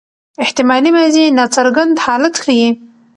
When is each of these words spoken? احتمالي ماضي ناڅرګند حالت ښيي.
احتمالي 0.43 0.89
ماضي 0.97 1.23
ناڅرګند 1.37 1.95
حالت 2.05 2.35
ښيي. 2.43 2.69